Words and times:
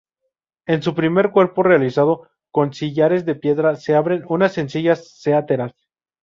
En 0.65 0.81
su 0.81 0.95
primer 0.95 1.29
cuerpo 1.29 1.61
realizado 1.61 2.27
con 2.49 2.73
sillares 2.73 3.23
de 3.23 3.35
piedra, 3.35 3.75
se 3.75 3.93
abren 3.93 4.23
unas 4.29 4.51
sencillas 4.53 5.07
saeteras. 5.19 5.73